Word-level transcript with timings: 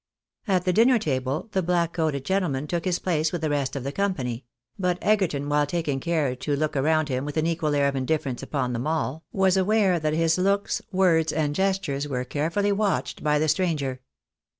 At 0.47 0.65
the 0.65 0.73
dinner 0.73 0.97
table, 0.97 1.49
the 1.51 1.61
black 1.61 1.93
coated 1.93 2.25
gentleman 2.25 2.65
took 2.65 2.85
his 2.85 2.97
place 2.97 3.31
with 3.31 3.41
the 3.41 3.51
rest 3.51 3.75
of 3.75 3.83
the 3.83 3.91
company; 3.91 4.45
but 4.79 4.97
Egerton 4.99 5.47
while 5.47 5.67
taking 5.67 5.99
care 5.99 6.35
to 6.37 6.63
ok 6.63 6.79
around 6.79 7.07
him 7.07 7.23
with 7.23 7.37
an 7.37 7.45
equal 7.45 7.75
air 7.75 7.87
of 7.87 7.95
indifference 7.95 8.41
upon 8.41 8.73
them 8.73 8.87
all, 8.87 9.25
aware 9.31 9.99
that 9.99 10.13
his 10.15 10.39
looks, 10.39 10.81
words, 10.91 11.31
and 11.31 11.53
gestures 11.53 12.07
were 12.07 12.25
carefliUy 12.25 12.71
a,tched 12.71 13.21
by 13.21 13.37
the 13.37 13.47
stranger. 13.47 14.01